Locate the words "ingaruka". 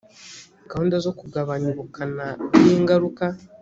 2.75-3.25